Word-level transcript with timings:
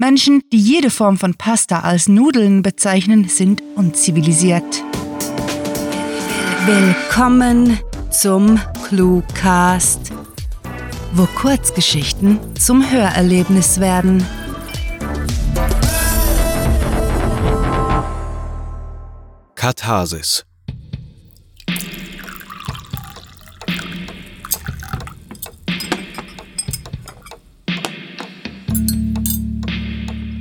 Menschen, 0.00 0.42
die 0.50 0.58
jede 0.58 0.88
Form 0.88 1.18
von 1.18 1.34
Pasta 1.34 1.80
als 1.80 2.08
Nudeln 2.08 2.62
bezeichnen, 2.62 3.28
sind 3.28 3.62
unzivilisiert. 3.76 4.64
Willkommen 6.64 7.78
zum 8.10 8.58
Cluecast, 8.88 10.10
wo 11.12 11.26
Kurzgeschichten 11.26 12.38
zum 12.58 12.90
Hörerlebnis 12.90 13.78
werden. 13.78 14.24
Katharsis 19.54 20.46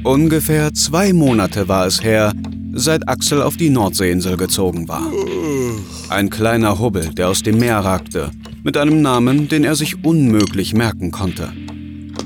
Ungefähr 0.09 0.73
zwei 0.73 1.13
Monate 1.13 1.67
war 1.67 1.85
es 1.85 2.03
her, 2.03 2.33
seit 2.73 3.07
Axel 3.07 3.43
auf 3.43 3.57
die 3.57 3.69
Nordseeinsel 3.69 4.37
gezogen 4.37 4.87
war. 4.87 5.03
Ein 6.09 6.31
kleiner 6.31 6.79
Hubbel, 6.79 7.13
der 7.13 7.29
aus 7.29 7.43
dem 7.43 7.59
Meer 7.59 7.77
ragte, 7.77 8.31
mit 8.63 8.75
einem 8.75 9.03
Namen, 9.03 9.49
den 9.49 9.63
er 9.63 9.75
sich 9.75 10.03
unmöglich 10.03 10.73
merken 10.73 11.11
konnte. 11.11 11.53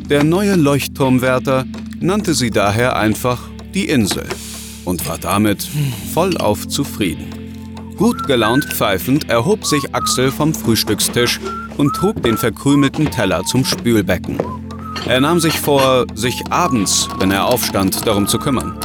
Der 0.10 0.24
neue 0.24 0.56
Leuchtturmwärter 0.56 1.66
nannte 2.00 2.36
sie 2.36 2.52
daher 2.52 2.96
einfach 2.96 3.50
die 3.74 3.90
Insel 3.90 4.30
und 4.86 5.06
war 5.06 5.18
damit 5.18 5.68
vollauf 6.14 6.66
zufrieden. 6.70 7.28
Gut 7.98 8.26
gelaunt 8.28 8.64
pfeifend 8.64 9.30
erhob 9.30 9.66
sich 9.66 9.94
Axel 9.94 10.32
vom 10.32 10.54
Frühstückstisch 10.54 11.42
und 11.76 11.94
trug 11.94 12.24
den 12.24 12.38
verkrümelten 12.38 13.12
Teller 13.12 13.44
zum 13.44 13.66
Spülbecken. 13.66 14.38
Er 15.06 15.20
nahm 15.20 15.40
sich 15.40 15.60
vor, 15.60 16.06
sich 16.16 16.44
abends, 16.50 17.10
wenn 17.20 17.32
er 17.32 17.46
aufstand, 17.46 18.08
darum 18.08 18.28
zu 18.28 18.40
kümmern. 18.40 18.78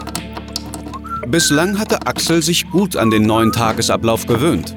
Bislang 1.29 1.79
hatte 1.79 2.07
Axel 2.07 2.42
sich 2.42 2.70
gut 2.70 2.97
an 2.97 3.11
den 3.11 3.23
neuen 3.23 3.53
Tagesablauf 3.53 4.27
gewöhnt. 4.27 4.75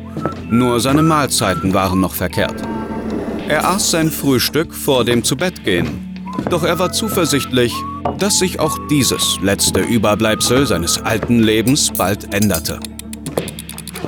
Nur 0.50 0.80
seine 0.80 1.02
Mahlzeiten 1.02 1.74
waren 1.74 2.00
noch 2.02 2.14
verkehrt. 2.14 2.62
Er 3.48 3.70
aß 3.70 3.92
sein 3.92 4.12
Frühstück 4.12 4.74
vor 4.74 5.06
dem 5.06 5.24
Zubettgehen. 5.24 6.12
Doch 6.50 6.64
er 6.64 6.78
war 6.78 6.92
zuversichtlich, 6.92 7.74
dass 8.18 8.40
sich 8.40 8.60
auch 8.60 8.78
dieses 8.90 9.40
letzte 9.42 9.80
Überbleibsel 9.80 10.68
seines 10.68 11.02
alten 11.02 11.40
Lebens 11.40 11.92
bald 11.92 12.34
änderte. 12.34 12.80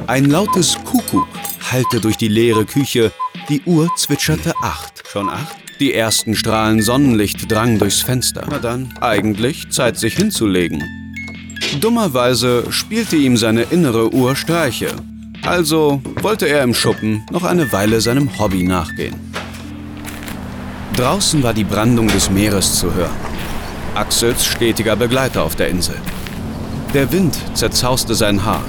Ein 0.08 0.30
lautes 0.30 0.78
Kuckuck 0.84 1.28
hallte 1.72 2.02
durch 2.02 2.18
die 2.18 2.28
leere 2.28 2.66
Küche, 2.66 3.12
die 3.50 3.62
Uhr 3.66 3.90
zwitscherte 3.96 4.54
acht. 4.62 5.04
Schon 5.10 5.30
acht? 5.30 5.63
Die 5.80 5.94
ersten 5.94 6.36
Strahlen 6.36 6.82
Sonnenlicht 6.82 7.52
drangen 7.52 7.80
durchs 7.80 8.02
Fenster. 8.02 8.46
Na 8.50 8.60
dann, 8.60 8.94
eigentlich 9.02 9.70
Zeit, 9.72 9.98
sich 9.98 10.16
hinzulegen. 10.16 10.84
Dummerweise 11.82 12.66
spielte 12.70 13.16
ihm 13.16 13.38
seine 13.38 13.64
innere 13.64 14.14
Uhr 14.14 14.36
Streiche. 14.36 14.96
Also 15.44 16.02
wollte 16.22 16.48
er 16.48 16.64
im 16.64 16.74
Schuppen 16.74 17.26
noch 17.32 17.44
eine 17.44 17.72
Weile 17.72 18.00
seinem 18.02 18.38
Hobby 18.38 18.64
nachgehen. 18.64 19.16
Draußen 20.96 21.42
war 21.42 21.54
die 21.54 21.64
Brandung 21.64 22.08
des 22.08 22.30
Meeres 22.30 22.80
zu 22.80 22.94
hören. 22.94 23.16
Axels 23.96 24.46
stetiger 24.46 24.96
Begleiter 24.96 25.44
auf 25.44 25.56
der 25.56 25.70
Insel. 25.70 25.96
Der 26.94 27.12
Wind 27.12 27.36
zerzauste 27.56 28.14
sein 28.14 28.46
Haar. 28.46 28.64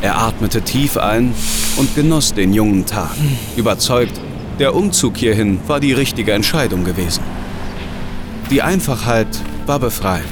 Er 0.00 0.18
atmete 0.18 0.62
tief 0.62 0.96
ein 0.96 1.34
und 1.76 1.94
genoss 1.94 2.32
den 2.32 2.54
jungen 2.54 2.86
Tag, 2.86 3.14
überzeugt, 3.56 4.18
der 4.60 4.74
Umzug 4.74 5.16
hierhin 5.16 5.58
war 5.66 5.80
die 5.80 5.94
richtige 5.94 6.32
Entscheidung 6.32 6.84
gewesen. 6.84 7.22
Die 8.50 8.60
Einfachheit 8.60 9.26
war 9.64 9.78
befreiend, 9.78 10.28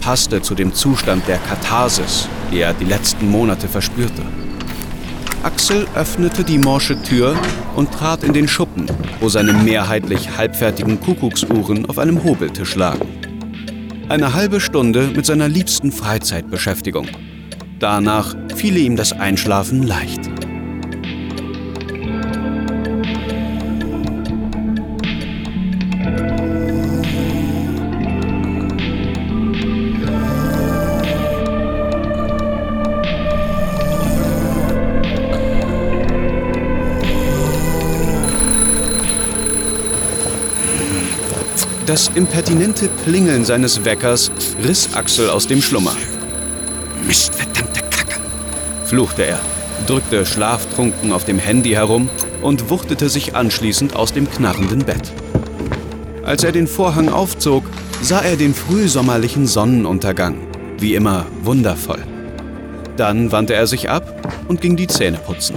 passte 0.00 0.42
zu 0.42 0.56
dem 0.56 0.74
Zustand 0.74 1.28
der 1.28 1.38
Katharsis, 1.38 2.28
die 2.50 2.60
er 2.60 2.74
die 2.74 2.84
letzten 2.84 3.30
Monate 3.30 3.68
verspürte. 3.68 4.22
Axel 5.44 5.86
öffnete 5.94 6.42
die 6.42 6.58
morsche 6.58 7.00
Tür 7.02 7.36
und 7.76 7.92
trat 7.92 8.24
in 8.24 8.32
den 8.32 8.48
Schuppen, 8.48 8.86
wo 9.20 9.28
seine 9.28 9.52
mehrheitlich 9.52 10.36
halbfertigen 10.36 11.00
Kuckucksuhren 11.00 11.86
auf 11.86 11.98
einem 11.98 12.24
Hobeltisch 12.24 12.74
lagen. 12.74 13.08
Eine 14.08 14.34
halbe 14.34 14.60
Stunde 14.60 15.08
mit 15.14 15.24
seiner 15.24 15.48
liebsten 15.48 15.92
Freizeitbeschäftigung. 15.92 17.06
Danach 17.78 18.34
fiel 18.56 18.76
ihm 18.76 18.96
das 18.96 19.12
Einschlafen 19.12 19.84
leicht. 19.84 20.31
Das 41.92 42.10
impertinente 42.14 42.88
Klingeln 43.04 43.44
seines 43.44 43.84
Weckers 43.84 44.32
riss 44.64 44.94
Axel 44.94 45.28
aus 45.28 45.46
dem 45.46 45.60
Schlummer. 45.60 45.94
Mist, 47.06 47.34
verdammte 47.34 47.82
Kacke! 47.82 48.18
fluchte 48.86 49.26
er, 49.26 49.38
drückte 49.86 50.24
schlaftrunken 50.24 51.12
auf 51.12 51.26
dem 51.26 51.38
Handy 51.38 51.72
herum 51.72 52.08
und 52.40 52.70
wuchtete 52.70 53.10
sich 53.10 53.36
anschließend 53.36 53.94
aus 53.94 54.14
dem 54.14 54.26
knarrenden 54.30 54.86
Bett. 54.86 55.12
Als 56.24 56.44
er 56.44 56.52
den 56.52 56.66
Vorhang 56.66 57.10
aufzog, 57.10 57.64
sah 58.00 58.20
er 58.20 58.36
den 58.36 58.54
frühsommerlichen 58.54 59.46
Sonnenuntergang, 59.46 60.36
wie 60.78 60.94
immer 60.94 61.26
wundervoll. 61.42 62.02
Dann 62.96 63.32
wandte 63.32 63.52
er 63.52 63.66
sich 63.66 63.90
ab 63.90 64.32
und 64.48 64.62
ging 64.62 64.76
die 64.76 64.86
Zähne 64.86 65.18
putzen. 65.18 65.56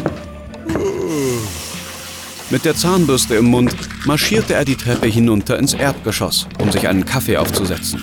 Mit 2.51 2.63
der 2.63 2.75
Zahnbürste 2.75 3.35
im 3.35 3.45
Mund 3.45 3.75
marschierte 4.05 4.53
er 4.53 4.65
die 4.65 4.75
Treppe 4.75 5.07
hinunter 5.07 5.57
ins 5.57 5.73
Erdgeschoss, 5.73 6.47
um 6.59 6.71
sich 6.71 6.87
einen 6.87 7.03
Kaffee 7.03 7.37
aufzusetzen. 7.37 7.99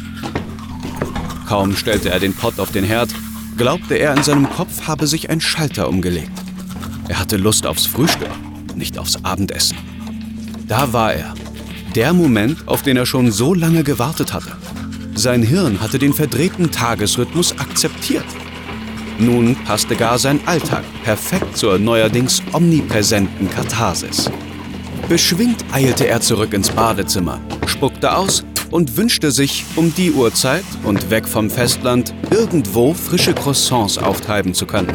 Kaum 1.46 1.76
stellte 1.76 2.10
er 2.10 2.18
den 2.18 2.34
Pott 2.34 2.58
auf 2.58 2.72
den 2.72 2.84
Herd, 2.84 3.10
glaubte 3.56 3.94
er, 3.94 4.16
in 4.16 4.22
seinem 4.24 4.50
Kopf 4.50 4.88
habe 4.88 5.06
sich 5.06 5.30
ein 5.30 5.40
Schalter 5.40 5.88
umgelegt. 5.88 6.32
Er 7.08 7.20
hatte 7.20 7.36
Lust 7.36 7.66
aufs 7.66 7.86
Frühstück, 7.86 8.30
nicht 8.74 8.98
aufs 8.98 9.24
Abendessen. 9.24 9.76
Da 10.66 10.92
war 10.92 11.14
er. 11.14 11.34
Der 11.94 12.12
Moment, 12.12 12.66
auf 12.66 12.82
den 12.82 12.96
er 12.96 13.06
schon 13.06 13.30
so 13.30 13.54
lange 13.54 13.84
gewartet 13.84 14.32
hatte. 14.32 14.56
Sein 15.14 15.42
Hirn 15.42 15.80
hatte 15.80 15.98
den 15.98 16.14
verdrehten 16.14 16.70
Tagesrhythmus 16.70 17.58
akzeptiert. 17.58 18.24
Nun 19.22 19.54
passte 19.64 19.94
gar 19.94 20.18
sein 20.18 20.40
Alltag 20.46 20.82
perfekt 21.04 21.56
zur 21.56 21.78
neuerdings 21.78 22.42
omnipräsenten 22.52 23.48
Katharsis. 23.48 24.28
Beschwingt 25.08 25.64
eilte 25.70 26.08
er 26.08 26.20
zurück 26.20 26.52
ins 26.52 26.70
Badezimmer, 26.70 27.40
spuckte 27.66 28.16
aus 28.16 28.44
und 28.72 28.96
wünschte 28.96 29.30
sich, 29.30 29.64
um 29.76 29.94
die 29.94 30.10
Uhrzeit 30.10 30.64
und 30.82 31.10
weg 31.10 31.28
vom 31.28 31.50
Festland 31.50 32.12
irgendwo 32.30 32.94
frische 32.94 33.32
Croissants 33.32 33.96
auftreiben 33.96 34.54
zu 34.54 34.66
können. 34.66 34.92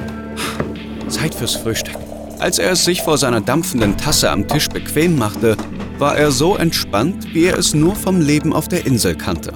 Zeit 1.08 1.34
fürs 1.34 1.56
Frühstück. 1.56 1.96
Als 2.38 2.60
er 2.60 2.72
es 2.72 2.84
sich 2.84 3.04
vor 3.04 3.18
seiner 3.18 3.40
dampfenden 3.40 3.96
Tasse 3.96 4.30
am 4.30 4.46
Tisch 4.46 4.68
bequem 4.68 5.18
machte, 5.18 5.56
war 6.00 6.18
er 6.18 6.32
so 6.32 6.58
entspannt, 6.58 7.34
wie 7.34 7.46
er 7.46 7.58
es 7.58 7.74
nur 7.74 7.96
vom 7.96 8.20
Leben 8.20 8.52
auf 8.52 8.68
der 8.68 8.86
Insel 8.86 9.16
kannte. 9.16 9.54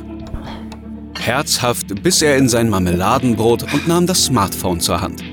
Herzhaft 1.22 2.02
biss 2.02 2.24
er 2.24 2.36
in 2.38 2.50
sein 2.50 2.68
Marmeladenbrot 2.68 3.72
und 3.72 3.88
nahm 3.88 4.08
das 4.08 4.26
Smartphone 4.26 4.80
zur 4.80 5.02
Hand. 5.02 5.24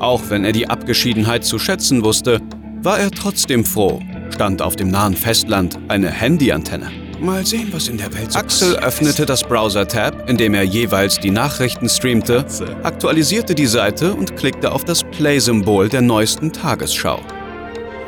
Auch 0.00 0.22
wenn 0.28 0.44
er 0.44 0.50
die 0.50 0.68
Abgeschiedenheit 0.68 1.44
zu 1.44 1.60
schätzen 1.60 2.02
wusste, 2.02 2.40
war 2.82 2.98
er 2.98 3.12
trotzdem 3.12 3.64
froh, 3.64 4.02
stand 4.30 4.60
auf 4.60 4.74
dem 4.74 4.88
nahen 4.88 5.14
Festland 5.14 5.78
eine 5.86 6.10
Handyantenne. 6.10 6.90
Mal 7.20 7.46
sehen, 7.46 7.68
was 7.70 7.86
in 7.86 7.96
der 7.96 8.12
Welt 8.12 8.32
so 8.32 8.38
Axel 8.40 8.76
öffnete 8.76 9.24
das 9.24 9.44
Browser-Tab, 9.44 10.28
in 10.28 10.36
dem 10.36 10.52
er 10.52 10.64
jeweils 10.64 11.20
die 11.20 11.30
Nachrichten 11.30 11.88
streamte, 11.88 12.44
aktualisierte 12.82 13.54
die 13.54 13.66
Seite 13.66 14.14
und 14.14 14.36
klickte 14.36 14.72
auf 14.72 14.84
das 14.84 15.04
Play-Symbol 15.04 15.88
der 15.88 16.02
neuesten 16.02 16.52
Tagesschau. 16.52 17.20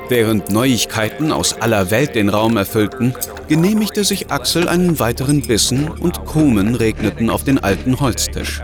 Während 0.08 0.50
Neuigkeiten 0.50 1.32
aus 1.32 1.61
aller 1.61 1.91
Welt 1.91 2.14
den 2.14 2.29
Raum 2.29 2.56
erfüllten, 2.56 3.14
genehmigte 3.49 4.05
sich 4.05 4.31
Axel 4.31 4.69
einen 4.69 4.99
weiteren 5.00 5.43
Bissen 5.43 5.88
und 5.88 6.25
Krumen 6.25 6.75
regneten 6.76 7.29
auf 7.29 7.43
den 7.43 7.58
alten 7.58 7.99
Holztisch. 7.99 8.62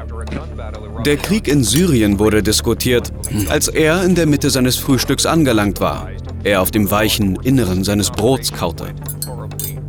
Der 1.05 1.17
Krieg 1.17 1.49
in 1.49 1.65
Syrien 1.65 2.19
wurde 2.19 2.43
diskutiert, 2.43 3.13
als 3.49 3.67
er 3.67 4.05
in 4.05 4.15
der 4.15 4.27
Mitte 4.27 4.51
seines 4.51 4.77
Frühstücks 4.77 5.27
angelangt 5.27 5.81
war. 5.81 6.09
Er 6.45 6.61
auf 6.61 6.71
dem 6.71 6.91
weichen 6.91 7.37
Inneren 7.43 7.83
seines 7.83 8.11
Brots 8.11 8.53
kaute. 8.53 8.87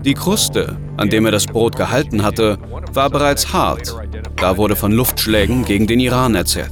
Die 0.03 0.15
Kruste, 0.15 0.77
an 0.97 1.09
dem 1.09 1.25
er 1.25 1.31
das 1.31 1.45
Brot 1.45 1.75
gehalten 1.75 2.23
hatte, 2.23 2.57
war 2.93 3.09
bereits 3.09 3.53
hart. 3.53 3.95
Da 4.35 4.57
wurde 4.57 4.75
von 4.75 4.91
Luftschlägen 4.91 5.65
gegen 5.65 5.87
den 5.87 5.99
Iran 5.99 6.35
erzählt. 6.35 6.71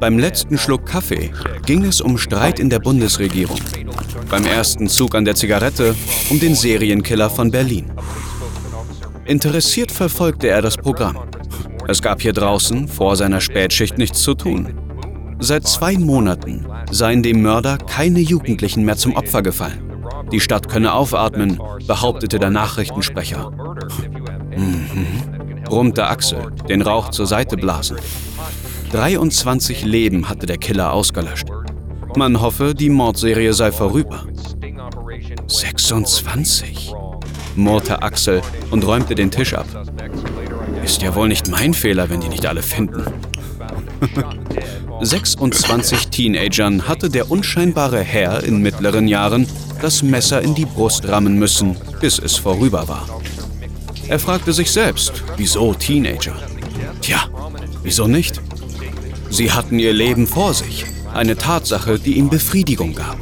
Beim 0.00 0.18
letzten 0.18 0.56
Schluck 0.56 0.86
Kaffee 0.86 1.30
ging 1.66 1.84
es 1.84 2.00
um 2.00 2.16
Streit 2.16 2.58
in 2.58 2.70
der 2.70 2.78
Bundesregierung. 2.78 3.60
Beim 4.30 4.46
ersten 4.46 4.88
Zug 4.88 5.14
an 5.14 5.26
der 5.26 5.34
Zigarette 5.34 5.94
um 6.30 6.40
den 6.40 6.54
Serienkiller 6.54 7.28
von 7.28 7.50
Berlin. 7.50 7.92
Interessiert 9.26 9.92
verfolgte 9.92 10.48
er 10.48 10.62
das 10.62 10.78
Programm. 10.78 11.18
Es 11.86 12.00
gab 12.00 12.22
hier 12.22 12.32
draußen 12.32 12.88
vor 12.88 13.14
seiner 13.16 13.42
Spätschicht 13.42 13.98
nichts 13.98 14.22
zu 14.22 14.34
tun. 14.34 14.74
Seit 15.38 15.66
zwei 15.66 15.98
Monaten 15.98 16.66
seien 16.90 17.22
dem 17.22 17.42
Mörder 17.42 17.76
keine 17.76 18.20
Jugendlichen 18.20 18.84
mehr 18.84 18.96
zum 18.96 19.14
Opfer 19.16 19.42
gefallen. 19.42 19.90
Die 20.32 20.40
Stadt 20.40 20.68
könne 20.68 20.94
aufatmen, 20.94 21.60
behauptete 21.86 22.38
der 22.38 22.50
Nachrichtensprecher. 22.50 23.50
Mhm. 24.56 25.06
brummte 25.64 26.06
Axel, 26.06 26.50
den 26.68 26.82
Rauch 26.82 27.10
zur 27.10 27.26
Seite 27.26 27.56
blasen. 27.56 27.96
23 28.92 29.84
Leben 29.84 30.28
hatte 30.28 30.46
der 30.46 30.58
Killer 30.58 30.92
ausgelöscht. 30.92 31.46
Man 32.16 32.40
hoffe, 32.40 32.74
die 32.74 32.90
Mordserie 32.90 33.52
sei 33.52 33.70
vorüber. 33.70 34.26
26? 35.46 36.92
murrte 37.54 38.02
Axel 38.02 38.42
und 38.70 38.84
räumte 38.84 39.14
den 39.14 39.30
Tisch 39.30 39.54
ab. 39.54 39.66
Ist 40.84 41.02
ja 41.02 41.14
wohl 41.14 41.28
nicht 41.28 41.48
mein 41.48 41.72
Fehler, 41.72 42.10
wenn 42.10 42.20
die 42.20 42.28
nicht 42.28 42.46
alle 42.46 42.62
finden. 42.62 43.04
26 45.02 46.08
Teenagern 46.08 46.88
hatte 46.88 47.08
der 47.08 47.30
unscheinbare 47.30 48.00
Herr 48.00 48.42
in 48.42 48.60
mittleren 48.60 49.06
Jahren 49.06 49.46
das 49.80 50.02
Messer 50.02 50.42
in 50.42 50.54
die 50.54 50.66
Brust 50.66 51.06
rammen 51.08 51.38
müssen, 51.38 51.76
bis 52.00 52.18
es 52.18 52.36
vorüber 52.36 52.88
war. 52.88 53.08
Er 54.08 54.18
fragte 54.18 54.52
sich 54.52 54.70
selbst, 54.72 55.22
wieso 55.36 55.74
Teenager? 55.74 56.34
Tja, 57.00 57.28
wieso 57.82 58.08
nicht? 58.08 58.40
Sie 59.30 59.52
hatten 59.52 59.78
ihr 59.78 59.92
Leben 59.92 60.26
vor 60.26 60.54
sich, 60.54 60.84
eine 61.14 61.36
Tatsache, 61.36 61.98
die 61.98 62.18
ihm 62.18 62.28
Befriedigung 62.28 62.94
gab. 62.94 63.16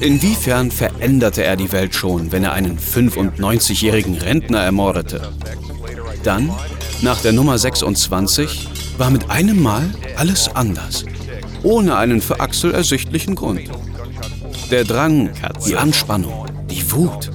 Inwiefern 0.00 0.70
veränderte 0.70 1.44
er 1.44 1.56
die 1.56 1.70
Welt 1.70 1.94
schon, 1.94 2.32
wenn 2.32 2.42
er 2.42 2.52
einen 2.52 2.78
95-jährigen 2.78 4.18
Rentner 4.18 4.60
ermordete? 4.60 5.32
Dann, 6.24 6.50
nach 7.02 7.20
der 7.20 7.32
Nummer 7.32 7.58
26, 7.58 8.68
war 8.98 9.10
mit 9.10 9.30
einem 9.30 9.62
Mal 9.62 9.90
alles 10.16 10.48
anders, 10.54 11.04
ohne 11.62 11.96
einen 11.96 12.20
für 12.20 12.40
Axel 12.40 12.72
ersichtlichen 12.74 13.34
Grund. 13.34 13.60
Der 14.70 14.84
Drang, 14.84 15.30
die 15.66 15.76
Anspannung, 15.76 16.46
die 16.70 16.90
Wut, 16.90 17.30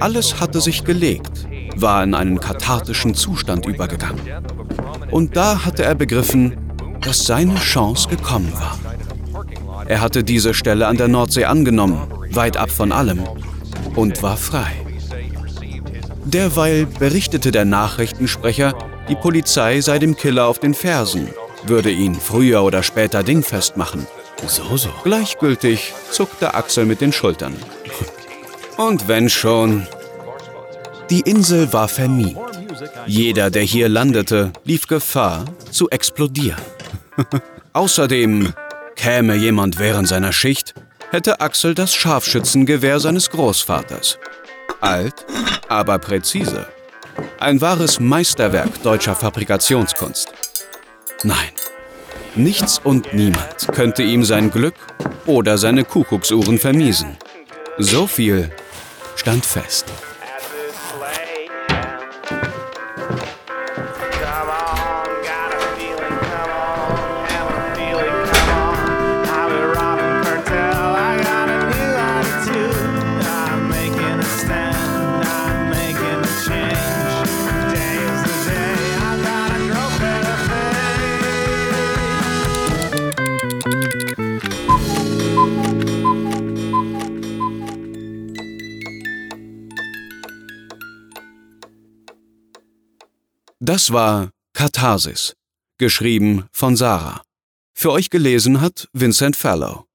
alles 0.00 0.40
hatte 0.40 0.60
sich 0.60 0.84
gelegt, 0.84 1.46
war 1.76 2.02
in 2.02 2.14
einen 2.14 2.40
kathartischen 2.40 3.14
Zustand 3.14 3.66
übergegangen. 3.66 4.20
Und 5.10 5.36
da 5.36 5.64
hatte 5.64 5.84
er 5.84 5.94
begriffen, 5.94 6.56
dass 7.02 7.24
seine 7.24 7.56
Chance 7.56 8.08
gekommen 8.08 8.52
war. 8.54 8.78
Er 9.86 10.00
hatte 10.00 10.24
diese 10.24 10.54
Stelle 10.54 10.86
an 10.86 10.96
der 10.96 11.08
Nordsee 11.08 11.44
angenommen, 11.44 12.00
weit 12.30 12.56
ab 12.56 12.70
von 12.70 12.92
allem, 12.92 13.22
und 13.96 14.22
war 14.22 14.36
frei. 14.36 14.72
Derweil 16.24 16.86
berichtete 16.86 17.50
der 17.50 17.64
Nachrichtensprecher, 17.64 18.74
die 19.08 19.16
Polizei 19.16 19.80
sei 19.80 19.98
dem 19.98 20.16
Killer 20.16 20.46
auf 20.46 20.60
den 20.60 20.74
Fersen, 20.74 21.28
würde 21.64 21.90
ihn 21.90 22.14
früher 22.14 22.62
oder 22.62 22.82
später 22.82 23.22
dingfest 23.22 23.76
machen. 23.76 24.06
So, 24.46 24.76
so. 24.76 24.88
Gleichgültig 25.04 25.92
zuckte 26.10 26.54
Axel 26.54 26.84
mit 26.86 27.00
den 27.00 27.12
Schultern. 27.12 27.54
Und 28.76 29.08
wenn 29.08 29.28
schon. 29.28 29.86
Die 31.10 31.20
Insel 31.20 31.72
war 31.72 31.88
vermint. 31.88 32.36
Jeder, 33.06 33.50
der 33.50 33.62
hier 33.62 33.88
landete, 33.88 34.52
lief 34.64 34.86
Gefahr 34.86 35.44
zu 35.70 35.90
explodieren. 35.90 36.60
Außerdem 37.72 38.52
käme 38.96 39.34
jemand 39.36 39.78
während 39.78 40.08
seiner 40.08 40.32
Schicht, 40.32 40.74
hätte 41.10 41.40
Axel 41.40 41.74
das 41.74 41.94
Scharfschützengewehr 41.94 43.00
seines 43.00 43.30
Großvaters. 43.30 44.18
Alt, 44.80 45.26
aber 45.68 45.98
präzise. 45.98 46.66
Ein 47.38 47.60
wahres 47.60 48.00
Meisterwerk 48.00 48.82
deutscher 48.82 49.14
Fabrikationskunst. 49.14 50.32
Nein, 51.24 51.50
Nichts 52.34 52.80
und 52.82 53.12
niemand 53.12 53.68
könnte 53.72 54.02
ihm 54.02 54.24
sein 54.24 54.50
Glück 54.50 54.74
oder 55.26 55.58
seine 55.58 55.84
Kuckucksuhren 55.84 56.58
vermiesen. 56.58 57.18
So 57.76 58.06
viel 58.06 58.50
stand 59.16 59.44
fest. 59.44 59.84
Das 93.72 93.90
war 93.90 94.28
Katharsis, 94.52 95.32
geschrieben 95.78 96.44
von 96.52 96.76
Sarah. 96.76 97.22
Für 97.74 97.90
euch 97.92 98.10
gelesen 98.10 98.60
hat 98.60 98.86
Vincent 98.92 99.34
Fallow. 99.34 99.86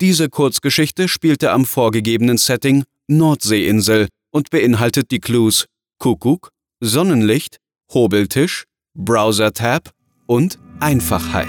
Diese 0.00 0.28
Kurzgeschichte 0.28 1.08
spielte 1.08 1.50
am 1.50 1.64
vorgegebenen 1.64 2.38
Setting 2.38 2.84
Nordseeinsel 3.08 4.06
und 4.30 4.50
beinhaltet 4.50 5.10
die 5.10 5.18
Clues 5.18 5.66
Kuckuck, 5.98 6.50
Sonnenlicht, 6.78 7.56
Hobeltisch, 7.92 8.66
Browser-Tab 8.96 9.90
und 10.26 10.60
Einfachheit. 10.78 11.48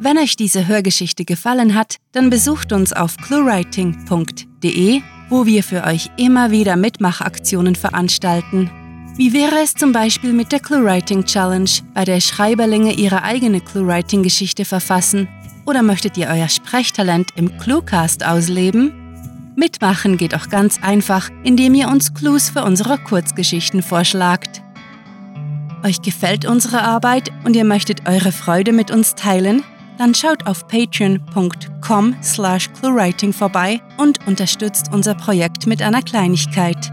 Wenn 0.00 0.18
euch 0.18 0.36
diese 0.36 0.66
Hörgeschichte 0.68 1.24
gefallen 1.24 1.74
hat, 1.74 1.96
dann 2.12 2.28
besucht 2.28 2.74
uns 2.74 2.92
auf 2.92 3.16
cluewriting.de 3.16 5.00
wo 5.32 5.46
wir 5.46 5.64
für 5.64 5.84
euch 5.84 6.10
immer 6.18 6.50
wieder 6.50 6.76
Mitmachaktionen 6.76 7.74
veranstalten. 7.74 8.70
Wie 9.16 9.32
wäre 9.32 9.60
es 9.62 9.74
zum 9.74 9.92
Beispiel 9.92 10.32
mit 10.32 10.52
der 10.52 10.60
ClueWriting 10.60 11.24
Challenge, 11.24 11.70
bei 11.94 12.04
der 12.04 12.20
Schreiberlinge 12.20 12.94
ihre 12.94 13.22
eigene 13.22 13.60
ClueWriting-Geschichte 13.60 14.64
verfassen? 14.64 15.28
Oder 15.66 15.82
möchtet 15.82 16.16
ihr 16.16 16.28
euer 16.28 16.48
Sprechtalent 16.48 17.30
im 17.36 17.56
Cluecast 17.58 18.24
ausleben? 18.24 18.92
Mitmachen 19.54 20.16
geht 20.16 20.34
auch 20.34 20.48
ganz 20.48 20.82
einfach, 20.82 21.28
indem 21.44 21.74
ihr 21.74 21.88
uns 21.88 22.14
Clues 22.14 22.48
für 22.48 22.64
unsere 22.64 22.98
Kurzgeschichten 22.98 23.82
vorschlagt. 23.82 24.62
Euch 25.84 26.00
gefällt 26.00 26.46
unsere 26.46 26.82
Arbeit 26.82 27.30
und 27.44 27.54
ihr 27.54 27.64
möchtet 27.64 28.08
eure 28.08 28.32
Freude 28.32 28.72
mit 28.72 28.90
uns 28.90 29.14
teilen? 29.14 29.62
dann 29.98 30.14
schaut 30.14 30.46
auf 30.46 30.66
patreon.com 30.66 32.16
slash 32.22 32.70
cluewriting 32.72 33.32
vorbei 33.32 33.80
und 33.98 34.26
unterstützt 34.26 34.90
unser 34.92 35.14
Projekt 35.14 35.66
mit 35.66 35.80
einer 35.80 36.02
Kleinigkeit. 36.02 36.92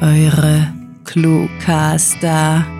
Eure 0.00 0.72
Cluecaster. 1.04 2.79